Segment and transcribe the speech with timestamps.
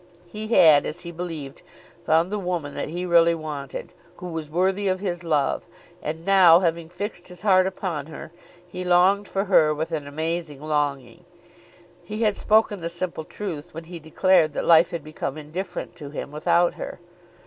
[0.27, 1.61] He had, as he believed,
[2.03, 5.67] found the woman that he really wanted, who was worthy of his love,
[6.01, 8.31] and now, having fixed his heart upon her,
[8.67, 11.23] he longed for her with an amazing longing.
[12.03, 16.09] He had spoken the simple truth when he declared that life had become indifferent to
[16.09, 16.99] him without her.